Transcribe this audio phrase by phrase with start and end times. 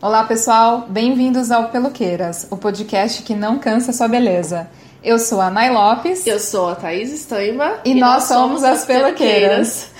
[0.00, 0.86] Olá, pessoal!
[0.88, 4.70] Bem-vindos ao Peluqueiras, o podcast que não cansa sua beleza.
[5.02, 6.24] Eu sou a Nay Lopes.
[6.24, 7.80] Eu sou a Thaís Estaima.
[7.84, 9.90] E, e nós, nós, somos as Peluqueiras.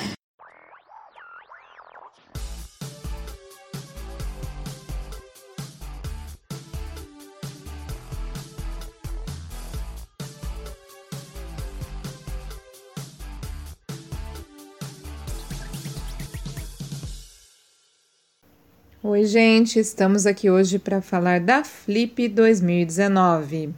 [19.11, 23.75] Oi, gente, estamos aqui hoje para falar da Flip 2019.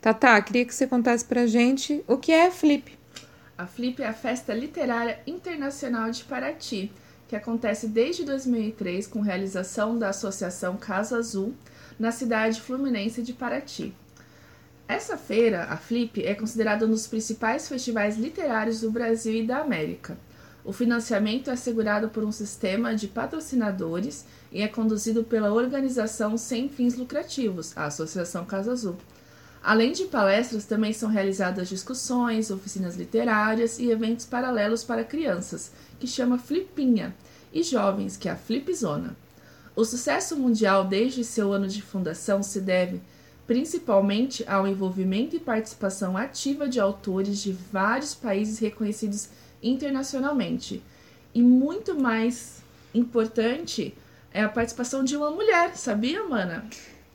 [0.00, 2.98] Tata, queria que você contasse para gente o que é a Flip.
[3.56, 6.90] A Flip é a Festa Literária Internacional de Paraty,
[7.28, 11.54] que acontece desde 2003 com realização da Associação Casa Azul
[11.96, 13.94] na cidade fluminense de Paraty.
[14.88, 19.58] Essa feira, a Flip, é considerada um dos principais festivais literários do Brasil e da
[19.58, 20.18] América.
[20.64, 26.70] O financiamento é assegurado por um sistema de patrocinadores e é conduzido pela organização sem
[26.70, 28.96] fins lucrativos, a Associação Casa Azul.
[29.62, 36.06] Além de palestras, também são realizadas discussões, oficinas literárias e eventos paralelos para crianças, que
[36.06, 37.14] chama Flipinha,
[37.52, 39.16] e jovens, que é a Flipzona.
[39.76, 43.00] O sucesso mundial desde seu ano de fundação se deve
[43.46, 49.28] principalmente ao envolvimento e participação ativa de autores de vários países reconhecidos
[49.64, 50.82] internacionalmente.
[51.34, 52.62] E muito mais
[52.94, 53.94] importante
[54.32, 56.64] é a participação de uma mulher, sabia, mana?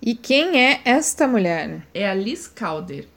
[0.02, 1.86] E quem é esta mulher?
[1.94, 3.08] É a Liz Calder.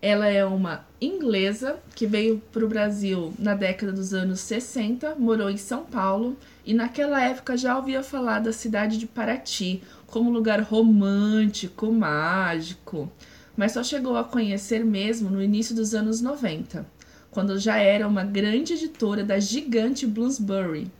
[0.00, 5.50] Ela é uma inglesa que veio para o Brasil na década dos anos 60, morou
[5.50, 10.60] em São Paulo e naquela época já ouvia falar da cidade de Paraty como lugar
[10.60, 13.10] romântico, mágico,
[13.56, 16.95] mas só chegou a conhecer mesmo no início dos anos 90
[17.36, 20.90] quando já era uma grande editora da gigante Bloomsbury.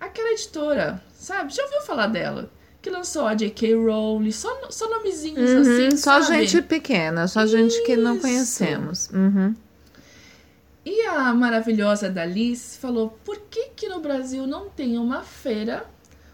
[0.00, 1.54] Aquela editora, sabe?
[1.54, 2.50] Já ouviu falar dela?
[2.82, 3.74] Que lançou a J.K.
[3.76, 6.46] Rowling, só, só nomezinhos uhum, assim, Só sabe?
[6.46, 7.56] gente pequena, só Isso.
[7.56, 9.08] gente que não conhecemos.
[9.10, 9.54] Uhum.
[10.84, 15.84] E a maravilhosa Dalice falou, por que que no Brasil não tem uma feira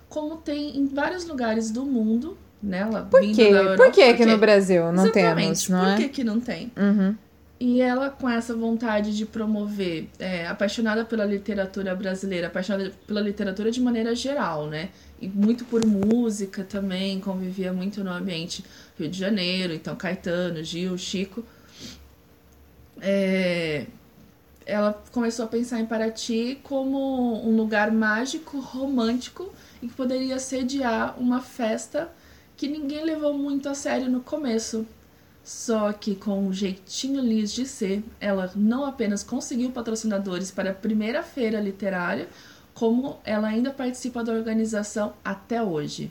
[0.08, 2.88] como tem em vários lugares do mundo, né?
[3.10, 3.50] por quê?
[3.76, 5.66] Por que que no Brasil não Exatamente.
[5.66, 5.96] temos, não por é?
[5.96, 6.72] Que que não tem?
[6.74, 7.14] Uhum.
[7.58, 13.70] E ela, com essa vontade de promover, é, apaixonada pela literatura brasileira, apaixonada pela literatura
[13.70, 14.90] de maneira geral, né?
[15.20, 18.64] E muito por música também, convivia muito no ambiente
[18.98, 21.44] Rio de Janeiro, então Caetano, Gil, Chico.
[23.00, 23.86] É,
[24.66, 31.18] ela começou a pensar em Paraty como um lugar mágico, romântico e que poderia sediar
[31.20, 32.10] uma festa
[32.56, 34.86] que ninguém levou muito a sério no começo,
[35.44, 40.74] só que com o jeitinho lis de ser, ela não apenas conseguiu patrocinadores para a
[40.74, 42.28] primeira feira literária,
[42.72, 46.10] como ela ainda participa da organização até hoje.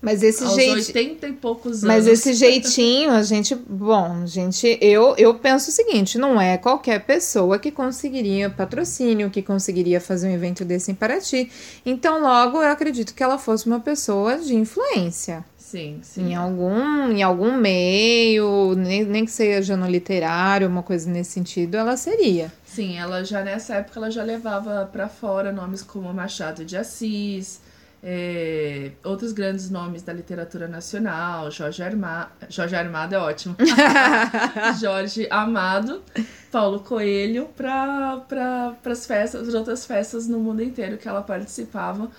[0.00, 0.76] Mas esse Aos jeito...
[0.76, 1.82] 80 e poucos anos.
[1.82, 7.04] Mas esse jeitinho, a gente, bom, gente, eu eu penso o seguinte, não é qualquer
[7.04, 11.50] pessoa que conseguiria patrocínio, que conseguiria fazer um evento desse em Paraty.
[11.84, 15.44] Então, logo eu acredito que ela fosse uma pessoa de influência.
[15.68, 16.30] Sim, sim.
[16.30, 21.76] Em algum, em algum meio, nem, nem que seja no literário, uma coisa nesse sentido,
[21.76, 22.50] ela seria.
[22.64, 27.60] Sim, ela já nessa época ela já levava para fora nomes como Machado de Assis,
[28.02, 33.54] é, outros grandes nomes da literatura nacional, Jorge Armado, Jorge Armado é ótimo,
[34.80, 36.02] Jorge Amado,
[36.50, 42.10] Paulo Coelho, para pra, as festas, outras festas no mundo inteiro que ela participava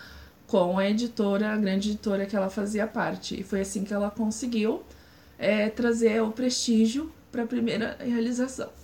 [0.50, 3.40] com a editora, a grande editora que ela fazia parte.
[3.40, 4.84] E foi assim que ela conseguiu
[5.38, 8.79] é, trazer o prestígio para a primeira realização.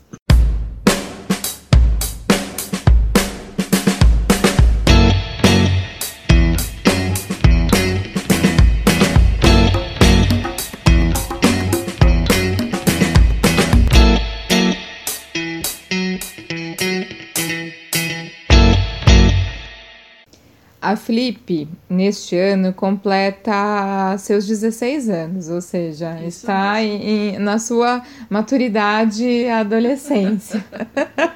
[20.85, 28.03] A Flip, neste ano, completa seus 16 anos, ou seja, Isso está em, na sua
[28.29, 30.64] maturidade e adolescência.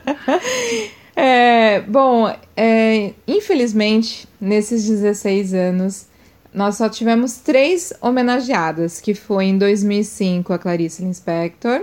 [1.15, 6.05] é, bom, é, infelizmente, nesses 16 anos,
[6.53, 11.81] nós só tivemos três homenageadas, que foi em 2005 a Clarice Lispector,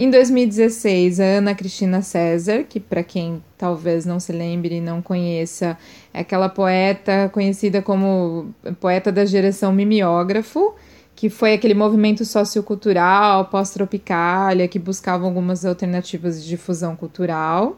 [0.00, 5.02] em 2016, a Ana Cristina César, que para quem talvez não se lembre e não
[5.02, 5.76] conheça,
[6.14, 10.72] é aquela poeta conhecida como poeta da geração mimeógrafo,
[11.16, 17.76] que foi aquele movimento sociocultural pós-tropicália que buscava algumas alternativas de difusão cultural.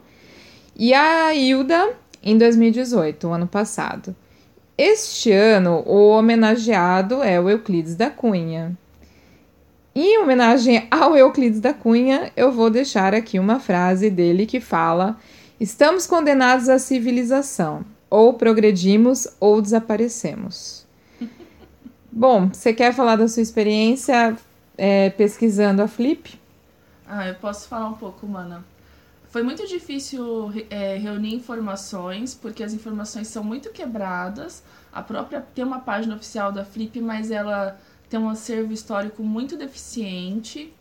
[0.76, 4.14] E a Hilda, em 2018, o ano passado.
[4.76, 8.76] este ano o homenageado é o Euclides da Cunha.
[9.92, 15.19] Em homenagem ao Euclides da Cunha, eu vou deixar aqui uma frase dele que fala:
[15.58, 17.84] Estamos condenados à civilização.
[18.08, 20.87] Ou progredimos ou desaparecemos.
[22.10, 24.37] Bom, você quer falar da sua experiência
[24.78, 26.40] é, pesquisando a Flip?
[27.06, 28.64] Ah, eu posso falar um pouco, mana.
[29.28, 34.62] Foi muito difícil é, reunir informações, porque as informações são muito quebradas.
[34.92, 37.78] A própria tem uma página oficial da Flip, mas ela
[38.11, 40.75] tem um acervo histórico muito deficiente.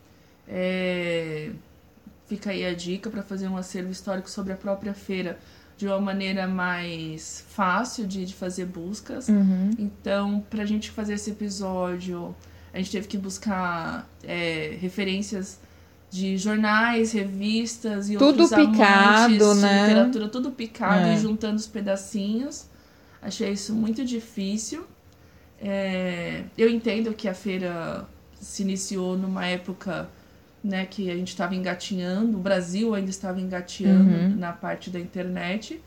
[0.48, 1.52] É,
[2.26, 5.38] fica aí a dica para fazer um acervo histórico sobre a própria feira
[5.76, 9.28] de uma maneira mais fácil de, de fazer buscas.
[9.28, 9.70] Uhum.
[9.78, 12.34] Então, para a gente fazer esse episódio,
[12.74, 15.58] a gente teve que buscar é, referências
[16.10, 19.78] de jornais, revistas e tudo outros picado, amantes né?
[19.78, 21.14] de literatura, tudo picado É.
[21.14, 22.66] e juntando os pedacinhos.
[23.22, 24.84] Achei isso muito difícil.
[25.60, 28.06] É, eu entendo que a feira
[28.40, 30.08] se iniciou numa época
[30.64, 34.36] né, que a gente estava engatinhando, o Brasil ainda estava engateando Uhum.
[34.36, 35.80] na parte da internet.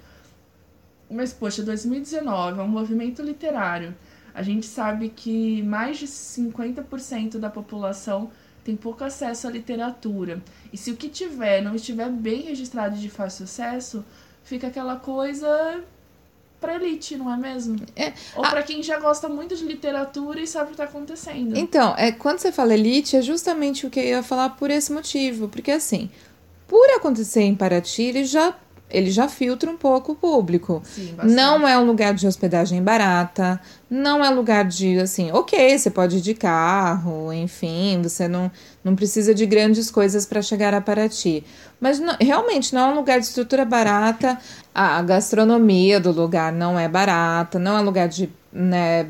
[1.09, 3.93] Mas, poxa, 2019 é um movimento literário.
[4.33, 8.31] A gente sabe que mais de 50% da população
[8.63, 10.41] tem pouco acesso à literatura.
[10.71, 14.03] E se o que tiver não estiver bem registrado de fácil acesso,
[14.43, 15.83] fica aquela coisa
[16.63, 17.75] pra elite, não é mesmo?
[17.94, 21.57] É, Ou pra quem já gosta muito de literatura e sabe o que tá acontecendo.
[21.57, 24.94] Então, é, quando você fala elite, é justamente o que eu ia falar por esse
[24.94, 25.50] motivo.
[25.50, 26.10] Porque, assim,
[26.65, 28.56] por acontecer em Paraty, ele já,
[28.94, 30.81] ele já filtra um pouco o público.
[30.86, 31.16] Sim.
[31.24, 33.60] Não é um lugar de hospedagem barata,
[33.90, 38.51] não é lugar de, assim, ok, você pode ir de carro, enfim, você não,
[38.84, 41.44] não precisa de grandes coisas para chegar a Paraty.
[41.80, 44.38] Mas não- realmente não é um lugar de estrutura barata,
[44.74, 49.07] a, a gastronomia do lugar não é barata, não é lugar de né,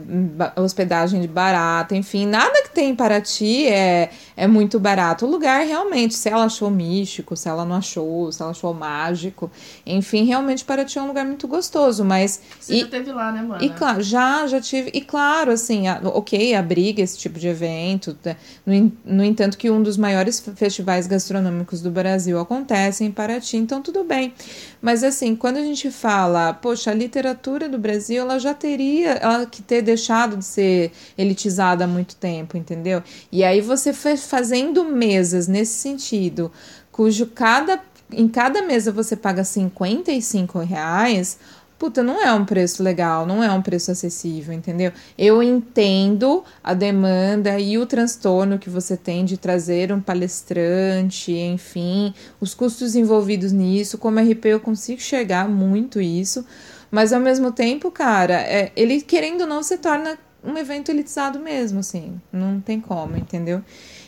[0.56, 5.26] hospedagem de barata, enfim, nada que tem em Paraty é, é muito barato.
[5.26, 9.52] O lugar realmente, se ela achou místico, se ela não achou, se ela achou mágico,
[9.86, 13.42] enfim, realmente Paraty é um lugar muito gostoso, mas Você e- já teve lá, né,
[13.42, 13.64] mano?
[13.64, 14.92] e claro, já, já tive.
[14.94, 18.18] E claro, assim, a- ok, abriga esse tipo de evento.
[18.24, 18.38] né?
[18.66, 23.82] No, no entanto, que um dos maiores festivais gastronômicos do Brasil acontece em Paraty, então
[23.82, 24.34] tudo bem.
[24.82, 29.33] Mas assim, quando a gente fala, poxa, a literatura do Brasil, ela já teria ela
[29.46, 33.04] que ter deixado de ser elitizada há muito tempo, entendeu?
[33.32, 36.52] E aí você foi fazendo mesas nesse sentido,
[36.92, 37.80] cujo cada.
[38.16, 41.40] Em cada mesa você paga 55 reais,
[41.84, 44.94] Puta, não é um preço legal, não é um preço acessível, entendeu?
[45.18, 52.14] Eu entendo a demanda e o transtorno que você tem de trazer um palestrante, enfim,
[52.40, 53.98] os custos envolvidos nisso.
[53.98, 56.46] Como RP, eu consigo chegar muito isso,
[56.94, 61.40] mas ao mesmo tempo, cara, é, ele querendo ou não se torna um evento elitizado
[61.40, 63.64] mesmo, assim, não tem como, entendeu?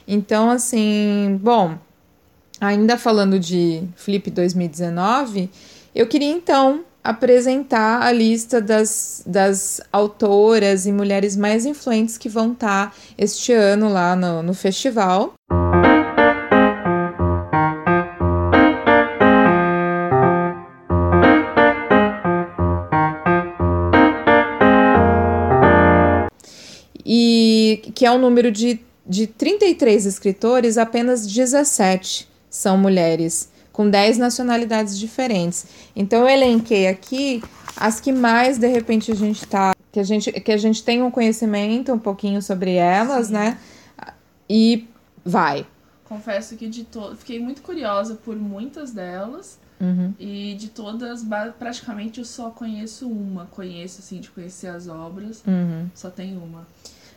[0.08, 1.80] Então, assim, bom,
[2.62, 5.50] ainda falando de Flip 2019,
[5.96, 12.52] eu queria então apresentar a lista das, das autoras e mulheres mais influentes que vão
[12.52, 15.34] estar este ano lá no, no festival.
[28.06, 35.00] Que é um número de, de 33 escritores, apenas 17 são mulheres com 10 nacionalidades
[35.00, 35.66] diferentes.
[35.96, 37.42] Então eu elenquei aqui
[37.76, 41.02] as que mais de repente a gente tá que a gente que a gente tem
[41.02, 43.34] um conhecimento um pouquinho sobre elas, Sim.
[43.34, 43.58] né?
[44.48, 44.88] E
[45.26, 45.66] vai.
[46.04, 47.16] Confesso que de to...
[47.16, 49.58] fiquei muito curiosa por muitas delas.
[49.82, 50.14] Uhum.
[50.20, 51.26] E de todas,
[51.58, 53.48] praticamente eu só conheço uma.
[53.48, 55.44] Conheço, assim, de conhecer as obras.
[55.48, 55.90] Uhum.
[55.96, 56.68] Só tem uma.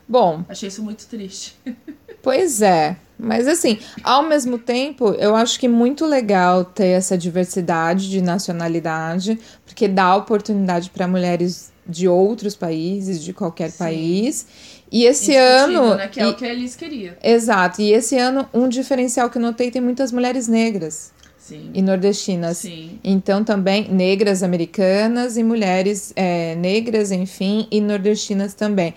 [0.09, 1.55] Bom, Achei isso muito triste.
[2.21, 7.17] Pois é, mas assim, ao mesmo tempo, eu acho que é muito legal ter essa
[7.17, 13.79] diversidade de nacionalidade, porque dá oportunidade para mulheres de outros países, de qualquer Sim.
[13.79, 14.47] país.
[14.91, 15.95] E esse ano.
[15.95, 16.09] Né?
[16.09, 17.17] Que é e- o que a Elis queria.
[17.23, 21.71] Exato, e esse ano um diferencial que eu notei tem muitas mulheres negras Sim.
[21.73, 22.59] e nordestinas.
[22.59, 22.99] Sim.
[23.03, 28.93] Então, também negras americanas e mulheres é, negras, enfim, e nordestinas também.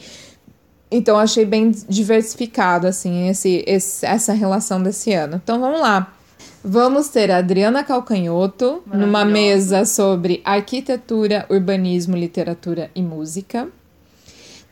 [0.92, 5.40] Então, achei bem diversificado, assim, esse, esse- essa relação desse ano.
[5.42, 6.14] Então, vamos lá.
[6.64, 13.68] Vamos ter a Adriana Calcanhoto numa mesa sobre arquitetura, urbanismo, literatura e música.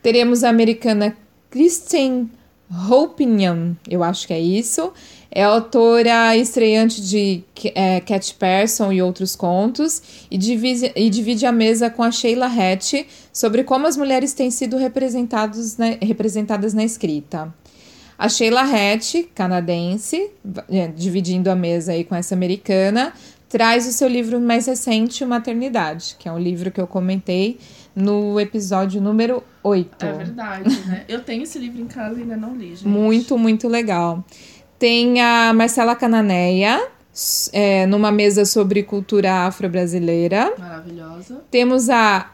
[0.03, 1.15] Teremos a americana
[1.49, 2.29] Kristen
[2.71, 4.93] Hopinion, eu acho que é isso.
[5.31, 7.43] É autora estreante de
[7.75, 12.47] é, Cat Person e outros contos e divide, e divide a mesa com a Sheila
[12.47, 17.53] Hatch sobre como as mulheres têm sido representadas na, representadas na escrita.
[18.17, 20.29] A Sheila Hatch, canadense,
[20.69, 23.13] é, dividindo a mesa aí com essa americana,
[23.47, 27.57] traz o seu livro mais recente, Maternidade, que é um livro que eu comentei
[27.99, 30.05] no episódio número 8.
[30.05, 31.05] É verdade, né?
[31.07, 32.87] Eu tenho esse livro em casa e ainda não li, gente.
[32.87, 34.23] Muito, muito legal.
[34.77, 36.87] Tem a Marcela Cananeia,
[37.51, 40.53] é, numa mesa sobre cultura afro-brasileira.
[40.57, 41.41] Maravilhosa.
[41.51, 42.31] Temos a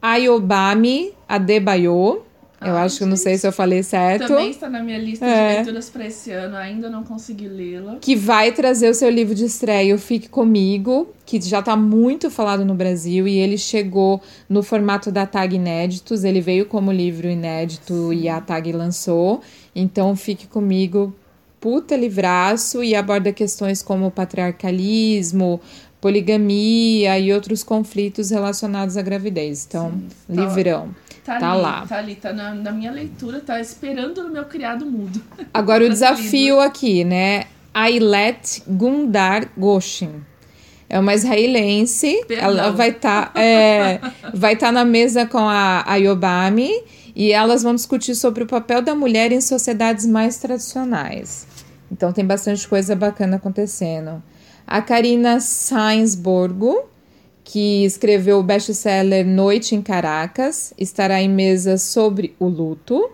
[0.00, 2.22] Ayobami Adebayo.
[2.60, 4.26] Eu ah, acho que não sei se eu falei certo.
[4.26, 5.50] Também está na minha lista é.
[5.50, 7.98] de leituras para esse ano, ainda não consegui lê-la.
[8.00, 12.30] Que vai trazer o seu livro de estreia, o Fique Comigo, que já está muito
[12.30, 16.24] falado no Brasil e ele chegou no formato da Tag Inéditos.
[16.24, 19.40] Ele veio como livro inédito e a Tag lançou.
[19.72, 21.14] Então, Fique Comigo,
[21.60, 25.60] puta livraço e aborda questões como patriarcalismo,
[26.00, 29.64] poligamia e outros conflitos relacionados à gravidez.
[29.68, 30.88] Então, Sim, tá livrão.
[30.88, 31.86] Tá, tá ali, lá.
[31.86, 35.20] Tá ali, tá na, na, minha leitura, tá esperando no meu criado mudo.
[35.52, 37.44] Agora o desafio aqui, né?
[37.74, 40.22] Ailet Gundar Goshin.
[40.88, 42.24] É uma israelense.
[42.26, 42.48] Perdão.
[42.48, 44.00] Ela vai estar tá, é,
[44.32, 46.70] vai tá na mesa com a Ayobami
[47.14, 51.46] e elas vão discutir sobre o papel da mulher em sociedades mais tradicionais.
[51.90, 54.22] Então tem bastante coisa bacana acontecendo.
[54.66, 56.88] A Karina Sainsborgo
[57.48, 63.10] que escreveu o best-seller Noite em Caracas, estará em mesa sobre o luto.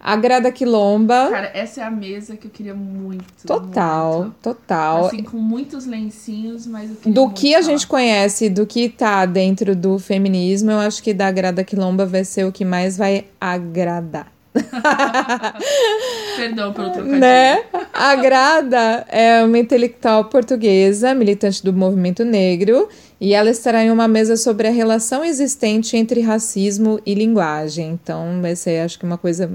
[0.00, 1.30] A Grada Quilomba.
[1.30, 3.46] Cara, essa é a mesa que eu queria muito.
[3.46, 4.34] Total, muito.
[4.42, 5.06] total.
[5.06, 9.76] Assim, com muitos lencinhos, mas eu Do que a gente conhece, do que tá dentro
[9.76, 14.33] do feminismo, eu acho que da Grada Quilomba vai ser o que mais vai agradar.
[16.36, 17.18] Perdão pelo trocadilho.
[17.18, 17.64] Né?
[17.92, 22.88] A Grada é uma intelectual portuguesa, militante do movimento negro,
[23.20, 27.90] e ela estará em uma mesa sobre a relação existente entre racismo e linguagem.
[27.90, 29.50] Então, vai ser, acho que uma coisa,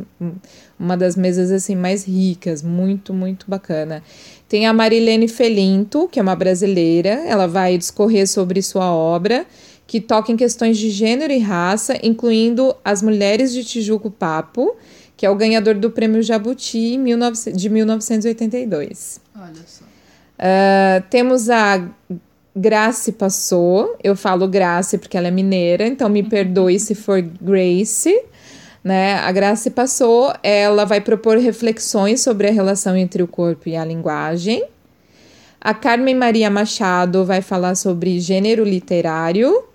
[0.78, 4.04] uma das mesas assim mais ricas, muito, muito bacana.
[4.50, 9.46] Tem a Marilene Felinto, que é uma brasileira, ela vai discorrer sobre sua obra,
[9.90, 14.76] que toca em questões de gênero e raça, incluindo as mulheres de Tijuco Papo,
[15.18, 16.96] que é o ganhador do prêmio Jabuti
[17.56, 19.20] de 1982.
[19.36, 19.84] Olha só.
[19.84, 21.90] Uh, temos a
[22.56, 23.98] Grace passou.
[24.04, 28.16] Eu falo Grace porque ela é mineira, então me perdoe se for Grace.
[28.84, 29.16] Né?
[29.16, 33.84] A Grace passou, ela vai propor reflexões sobre a relação entre o corpo e a
[33.84, 34.64] linguagem.
[35.60, 39.68] A Carmen Maria Machado vai falar sobre gênero literário.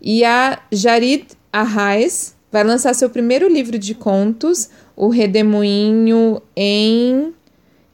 [0.00, 7.32] E a Jarid Arraes vai lançar seu primeiro livro de contos, O Redemoinho em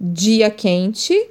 [0.01, 1.31] Dia Quente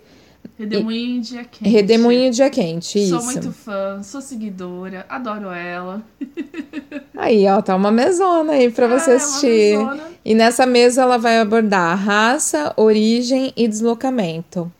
[0.57, 1.69] Redemoinho Dia Quente.
[1.69, 3.09] Redemoinho Dia Quente, isso.
[3.09, 6.03] Sou muito fã, sou seguidora, adoro ela.
[7.17, 9.77] Aí, ó, tá uma mesona aí pra você é, assistir.
[10.25, 14.71] E nessa mesa ela vai abordar raça, origem e deslocamento.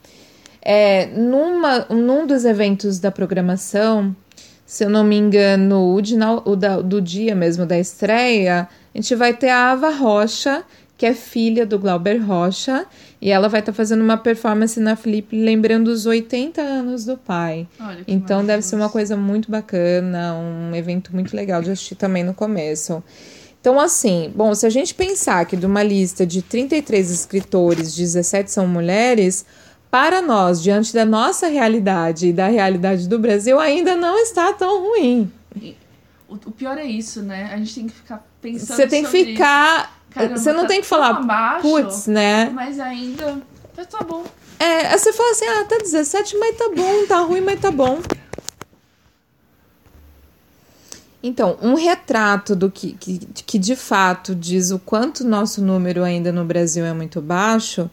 [0.62, 4.16] É, numa, num dos eventos da programação,
[4.74, 6.16] se eu não me engano, o, de,
[6.46, 10.64] o da, do dia mesmo da estreia, a gente vai ter a Ava Rocha,
[10.98, 12.88] que é filha do Glauber Rocha,
[13.22, 17.16] e ela vai estar tá fazendo uma performance na Flip lembrando os 80 anos do
[17.16, 17.68] pai.
[17.80, 22.24] Olha, então deve ser uma coisa muito bacana, um evento muito legal de assistir também
[22.24, 23.04] no começo.
[23.62, 28.50] Então, assim, bom, se a gente pensar que de uma lista de 33 escritores, 17
[28.50, 29.46] são mulheres,
[29.94, 34.82] para nós, diante da nossa realidade e da realidade do Brasil, ainda não está tão
[34.82, 35.32] ruim.
[36.28, 37.52] O, pior é isso, né?
[37.54, 38.76] A gente tem que ficar pensando.
[38.76, 42.50] Você tem que ficar Caramba, você não tá tem que falar, putz, né?
[42.50, 43.40] Mas ainda,
[43.78, 44.24] mas tá bom.
[44.58, 48.02] É, você fala assim, ah, tá 17, mas tá bom, tá ruim, mas tá bom.
[51.22, 56.32] Então, um retrato do que, que, que de fato diz o quanto nosso número ainda
[56.32, 57.92] no Brasil é muito baixo,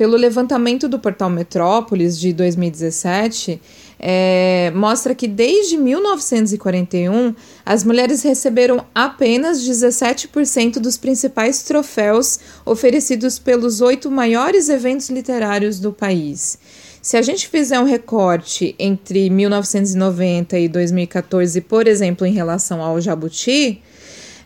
[0.00, 3.60] pelo levantamento do portal Metrópolis de 2017,
[3.98, 7.34] é, mostra que desde 1941
[7.66, 15.92] as mulheres receberam apenas 17% dos principais troféus oferecidos pelos oito maiores eventos literários do
[15.92, 16.56] país.
[17.02, 22.98] Se a gente fizer um recorte entre 1990 e 2014, por exemplo, em relação ao
[23.02, 23.82] Jabuti,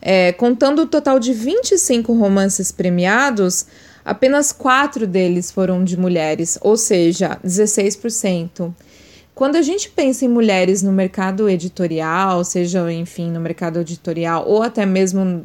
[0.02, 3.66] é, contando o total de 25 romances premiados,
[4.04, 8.72] apenas quatro deles foram de mulheres, ou seja, 16%.
[9.34, 14.62] quando a gente pensa em mulheres no mercado editorial, seja, enfim, no mercado editorial, ou
[14.62, 15.44] até mesmo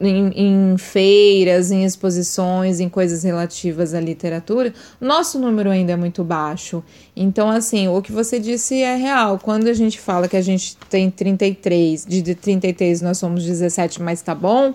[0.00, 6.22] em, em, feiras, em exposições, em coisas relativas à literatura, nosso número ainda é muito
[6.22, 6.82] baixo.
[7.16, 9.38] Então, assim, o que você disse é real.
[9.38, 14.20] Quando a gente fala que a gente tem 33, de 33 nós somos 17, mas
[14.22, 14.74] tá bom,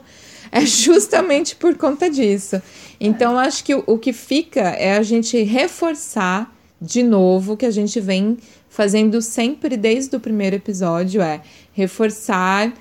[0.51, 2.61] é justamente por conta disso.
[2.99, 7.71] Então, acho que o, o que fica é a gente reforçar de novo que a
[7.71, 8.37] gente vem
[8.69, 12.73] fazendo sempre desde o primeiro episódio é reforçar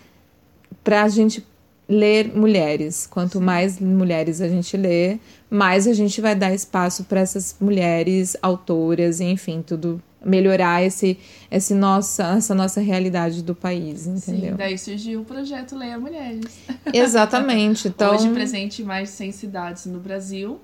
[0.82, 1.46] para a gente
[1.88, 3.06] ler mulheres.
[3.06, 5.18] Quanto mais mulheres a gente lê,
[5.50, 11.18] mais a gente vai dar espaço para essas mulheres autoras, enfim, tudo melhorar esse,
[11.50, 14.52] esse nossa, essa nossa realidade do país, entendeu?
[14.52, 16.60] Sim, daí surgiu o projeto Leia Mulheres.
[16.92, 17.88] Exatamente.
[17.88, 18.14] Então...
[18.14, 20.58] Hoje presente em mais de 100 cidades no Brasil.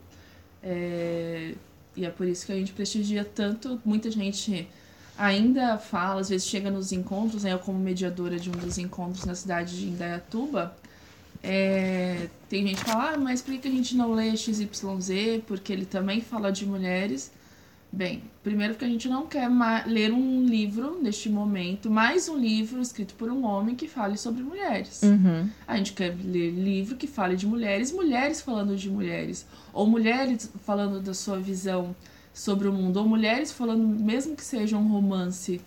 [0.63, 1.53] É...
[1.97, 3.79] E é por isso que a gente prestigia tanto.
[3.85, 4.67] Muita gente
[5.19, 7.53] ainda fala, às vezes chega nos encontros, né?
[7.53, 10.75] Eu como mediadora de um dos encontros na cidade de Indaiatuba,
[11.43, 15.43] é, tem gente que fala, ah, mas por que a gente não lê XYZ?
[15.47, 17.33] Porque ele também fala de mulheres.
[17.93, 19.51] Bem, primeiro porque a gente não quer
[19.85, 24.45] ler um livro neste momento, mais um livro escrito por um homem que fale sobre
[24.45, 25.03] mulheres.
[25.03, 25.51] Uhum.
[25.67, 30.53] A gente quer ler livro que fale de mulheres, mulheres falando de mulheres, ou mulheres
[30.65, 31.97] falando da sua visão
[32.33, 35.61] sobre o mundo, ou mulheres falando, mesmo que seja um romance.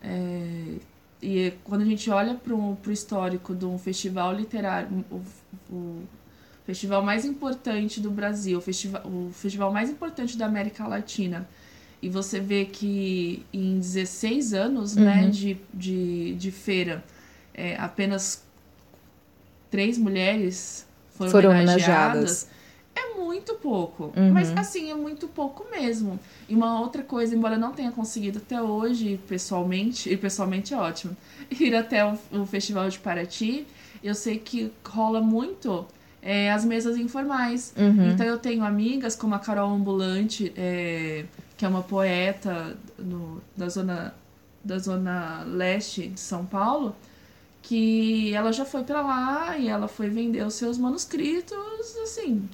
[0.00, 0.76] É,
[1.22, 5.22] e quando a gente olha para o histórico de um festival literário, o,
[5.70, 6.02] o
[6.64, 11.48] festival mais importante do Brasil, o festival, o festival mais importante da América Latina,
[12.02, 15.22] e você vê que em 16 anos né, uhum.
[15.22, 17.02] né, de, de, de feira,
[17.54, 18.44] é, apenas
[19.70, 22.48] três mulheres foram, foram homenageadas.
[22.96, 24.12] É muito pouco.
[24.16, 24.32] Uhum.
[24.32, 26.18] Mas assim, é muito pouco mesmo.
[26.48, 30.78] E uma outra coisa, embora eu não tenha conseguido até hoje, pessoalmente, e pessoalmente é
[30.78, 31.14] ótimo,
[31.60, 33.66] ir até o, o Festival de Paraty,
[34.02, 35.86] eu sei que rola muito
[36.22, 37.74] é, as mesas informais.
[37.76, 38.10] Uhum.
[38.10, 41.26] Então eu tenho amigas como a Carol Ambulante, é,
[41.56, 44.14] que é uma poeta no, da, zona,
[44.64, 46.96] da zona leste de São Paulo,
[47.62, 52.48] que ela já foi para lá e ela foi vender os seus manuscritos, assim,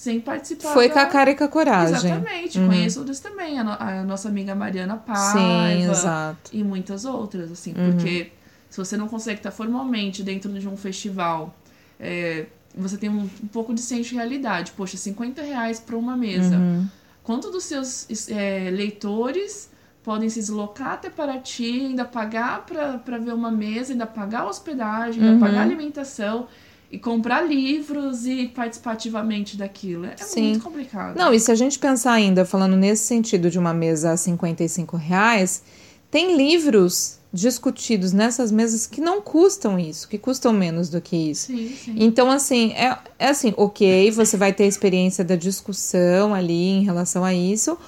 [0.00, 0.72] sem participar.
[0.72, 0.94] Foi da...
[0.94, 1.94] com a cara e com a coragem.
[1.94, 2.58] Exatamente.
[2.58, 2.68] Uhum.
[2.68, 3.58] Conheço outras também.
[3.58, 3.72] A, no...
[3.72, 5.38] a, nossa amiga Mariana Paiva.
[5.38, 6.50] Sim, exato.
[6.54, 7.74] E muitas outras, assim.
[7.76, 7.92] Uhum.
[7.92, 8.32] Porque
[8.70, 11.54] se você não consegue estar formalmente dentro de um festival
[11.98, 14.72] é, você tem um, um, pouco de senso de realidade.
[14.72, 16.56] Poxa, 50 reais para uma mesa.
[16.56, 16.88] Uhum.
[17.22, 19.68] Quanto dos seus é, leitores
[20.02, 25.34] podem se deslocar até Paraty, ainda pagar para ver uma mesa, ainda pagar hospedagem, ainda
[25.34, 25.40] uhum.
[25.40, 26.48] pagar alimentação
[26.90, 30.06] e comprar livros e participar ativamente daquilo.
[30.06, 30.50] É Sim.
[30.50, 31.16] muito complicado.
[31.16, 34.96] Não, e se a gente pensar ainda, falando nesse sentido de uma mesa a 55
[34.96, 35.62] reais,
[36.10, 41.46] tem livros discutidos nessas mesas que não custam isso, que custam menos do que isso.
[41.46, 41.94] Sim, sim.
[41.96, 46.82] Então, assim, é, é assim, ok, você vai ter a experiência da discussão ali em
[46.82, 47.78] relação a isso,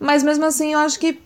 [0.00, 1.20] mas mesmo assim eu acho que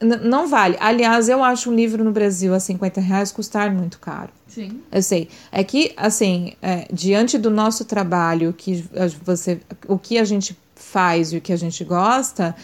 [0.00, 0.76] não vale.
[0.78, 4.30] Aliás, eu acho um livro no Brasil a 50 reais custar muito caro.
[4.46, 4.80] Sim.
[4.90, 5.28] Eu sei.
[5.50, 8.84] É que, assim, é, diante do nosso trabalho, que
[9.22, 12.54] você, o que a gente faz e o que a gente gosta,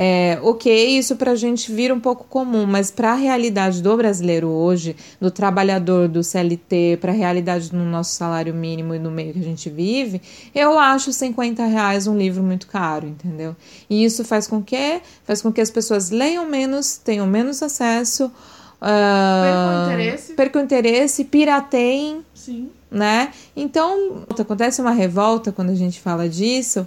[0.00, 3.96] é, ok, isso para a gente vira um pouco comum, mas para a realidade do
[3.96, 9.10] brasileiro hoje, do trabalhador do CLT, para a realidade do nosso salário mínimo e no
[9.10, 10.22] meio que a gente vive,
[10.54, 13.56] eu acho 50 reais um livro muito caro, entendeu?
[13.90, 18.26] E isso faz com que faz com que as pessoas leiam menos, tenham menos acesso.
[18.26, 20.32] Uh, percam interesse.
[20.34, 22.24] Percam interesse, pirateiem.
[22.32, 22.70] Sim.
[22.88, 23.32] Né?
[23.56, 26.86] Então, acontece uma revolta quando a gente fala disso,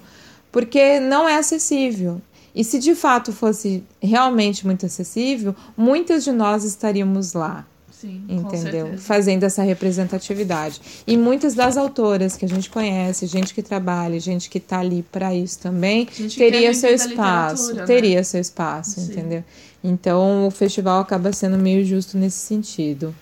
[0.49, 2.21] porque não é acessível.
[2.53, 7.65] E se de fato fosse realmente muito acessível, muitas de nós estaríamos lá.
[8.01, 8.97] Sim, entendeu?
[8.97, 10.81] Fazendo essa representatividade.
[11.05, 15.05] E muitas das autoras que a gente conhece, gente que trabalha, gente que está ali
[15.11, 17.75] para isso também, teria seu espaço.
[17.75, 17.85] Né?
[17.85, 19.11] Teria seu espaço, Sim.
[19.11, 19.43] entendeu?
[19.83, 23.13] Então o festival acaba sendo meio justo nesse sentido.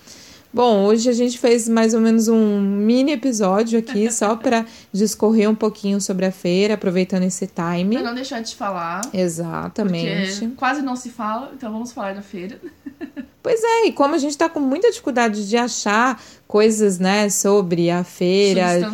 [0.52, 5.50] Bom, hoje a gente fez mais ou menos um mini episódio aqui só para discorrer
[5.50, 7.96] um pouquinho sobre a feira, aproveitando esse time.
[7.98, 9.02] Pra não deixar de falar.
[9.14, 10.48] Exatamente.
[10.58, 12.60] quase não se fala, então vamos falar da feira.
[13.42, 17.90] Pois é, e como a gente está com muita dificuldade de achar coisas, né, sobre
[17.90, 18.92] a feira,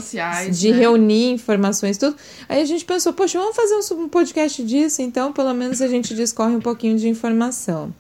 [0.52, 0.78] de né?
[0.78, 2.16] reunir informações, tudo,
[2.48, 6.14] aí a gente pensou, poxa, vamos fazer um podcast disso, então pelo menos a gente
[6.14, 7.92] discorre um pouquinho de informação.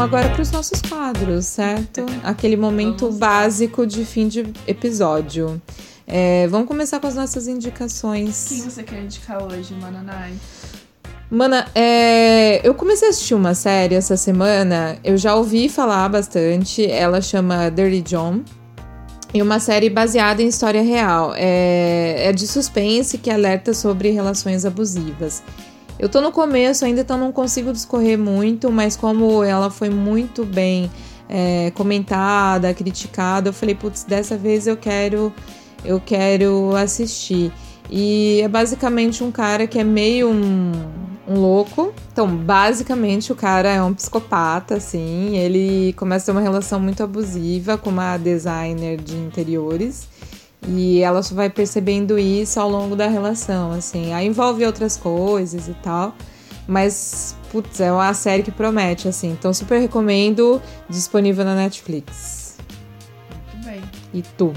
[0.00, 2.06] Vamos agora para os nossos quadros, certo?
[2.24, 3.28] Aquele momento Vamos lá.
[3.28, 5.60] básico de fim de episódio.
[6.06, 8.64] É, vamos começar com as nossas Quem indicações.
[8.64, 10.32] você quer indicar hoje, Mananai?
[11.30, 16.84] Mana, é, eu comecei a assistir uma série essa semana, eu já ouvi falar bastante,
[16.90, 18.40] ela chama Dirty John.
[19.32, 21.34] E uma série baseada em história real.
[21.36, 25.42] É, é de suspense que alerta sobre relações abusivas.
[26.00, 30.46] Eu tô no começo ainda, então não consigo discorrer muito, mas como ela foi muito
[30.46, 30.90] bem
[31.28, 35.30] é, comentada, criticada, eu falei, putz, dessa vez eu quero,
[35.84, 37.52] eu quero assistir.
[37.90, 40.72] E é basicamente um cara que é meio um,
[41.28, 41.92] um louco.
[42.10, 45.36] Então, basicamente, o cara é um psicopata, assim.
[45.36, 50.08] Ele começa a ter uma relação muito abusiva com uma designer de interiores.
[50.68, 54.12] E ela só vai percebendo isso ao longo da relação, assim.
[54.12, 56.14] Aí envolve outras coisas e tal.
[56.66, 59.32] Mas, putz, é uma série que promete, assim.
[59.32, 60.60] Então, super recomendo.
[60.88, 62.58] Disponível na Netflix.
[63.52, 63.82] Muito bem.
[64.12, 64.52] E tu?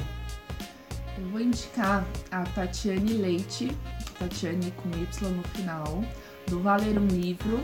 [1.18, 3.72] Eu vou indicar a Tatiane Leite,
[4.20, 6.04] Tatiane com Y no final,
[6.48, 7.60] do Valer um Livro,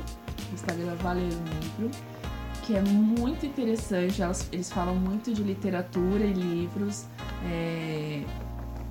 [0.50, 1.92] o Instagram Valer um Livro,
[2.64, 4.22] que é muito interessante.
[4.22, 7.06] Elas, eles falam muito de literatura e livros,
[7.46, 8.24] é,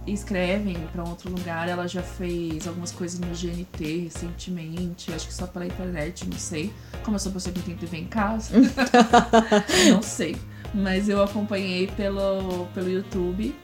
[0.07, 1.69] escrevem para outro lugar.
[1.69, 6.73] Ela já fez algumas coisas no GNT recentemente, acho que só pela internet, não sei.
[7.03, 8.55] Como eu sou pessoa que tem TV em casa,
[9.91, 10.37] não sei.
[10.75, 13.55] Mas eu acompanhei pelo, pelo YouTube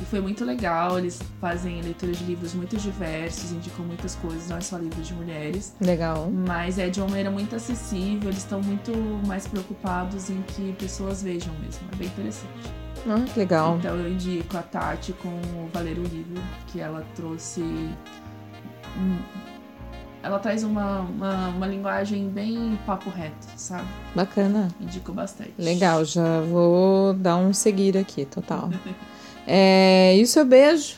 [0.00, 0.98] e foi muito legal.
[0.98, 5.14] Eles fazem leitura de livros muito diversos, indicam muitas coisas, não é só livros de
[5.14, 5.74] mulheres.
[5.80, 6.30] Legal.
[6.30, 8.92] Mas é de uma maneira muito acessível, eles estão muito
[9.26, 11.80] mais preocupados em que pessoas vejam mesmo.
[11.92, 12.80] É bem interessante.
[13.08, 13.76] Ah, que legal.
[13.78, 17.60] Então eu indico a Tati com o Valer o Livro, que ela trouxe.
[17.62, 19.18] hum,
[20.22, 23.86] Ela traz uma, uma, uma linguagem bem papo reto, sabe?
[24.14, 24.68] Bacana.
[24.80, 25.54] Indico bastante.
[25.58, 28.70] Legal, já vou dar um seguir aqui, total.
[29.52, 30.96] É, e o seu beijo?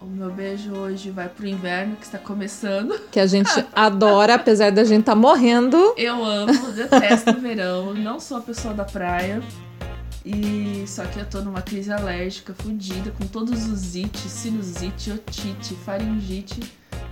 [0.00, 2.96] O meu beijo hoje vai pro inverno que está começando.
[3.10, 5.94] Que a gente adora, apesar da gente estar morrendo.
[5.96, 9.42] Eu amo, detesto o verão, não sou a pessoa da praia.
[10.24, 15.74] E só que eu tô numa crise alérgica fodida, com todos os ites, sinusite, otite,
[15.84, 16.60] faringite.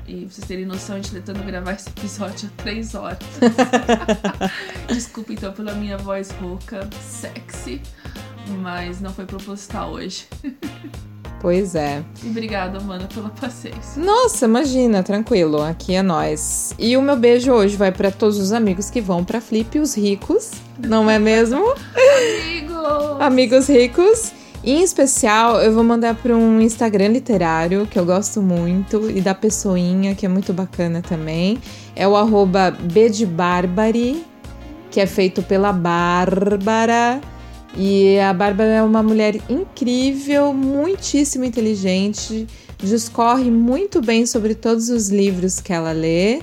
[0.06, 3.18] E pra vocês terem noção, a gente tentando gravar esse episódio há três horas.
[4.88, 7.82] Desculpa então pela minha voz rouca, sexy,
[8.60, 10.26] mas não foi proposital hoje.
[11.42, 12.04] Pois é.
[12.24, 14.00] Obrigada, Mana, pela paciência.
[14.00, 16.72] Nossa, imagina, tranquilo, aqui é nós.
[16.78, 19.96] E o meu beijo hoje vai para todos os amigos que vão para Flip, os
[19.96, 21.74] ricos, não é mesmo?
[21.74, 23.18] Amigo!
[23.18, 24.32] amigos ricos.
[24.62, 29.34] Em especial, eu vou mandar para um Instagram literário que eu gosto muito e da
[29.34, 31.58] pessoinha que é muito bacana também.
[31.96, 34.24] É o arroba Bedbarbari,
[34.92, 37.20] que é feito pela Bárbara.
[37.76, 42.46] E a Bárbara é uma mulher incrível, muitíssimo inteligente,
[42.78, 46.40] discorre muito bem sobre todos os livros que ela lê.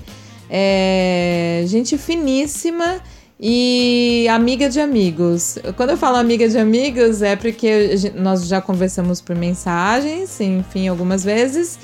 [0.49, 2.99] É gente finíssima
[3.39, 5.59] e amiga de amigos.
[5.77, 11.23] Quando eu falo amiga de amigos, é porque nós já conversamos por mensagens, enfim, algumas
[11.23, 11.77] vezes.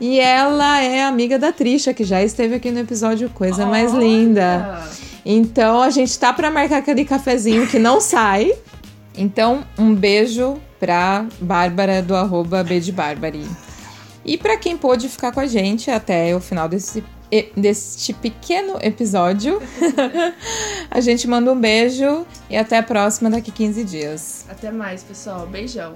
[0.00, 4.00] E ela é amiga da Trisha, que já esteve aqui no episódio Coisa Mais Olha!
[4.00, 4.82] Linda.
[5.24, 8.52] Então a gente tá pra marcar aquele cafezinho que não sai.
[9.16, 13.46] Então, um beijo pra Bárbara do arroba B de Bárbari.
[14.24, 17.04] E pra quem pôde ficar com a gente até o final desse,
[17.56, 19.60] deste pequeno episódio,
[20.90, 24.44] a gente manda um beijo e até a próxima daqui 15 dias.
[24.48, 25.46] Até mais, pessoal.
[25.46, 25.92] Beijão.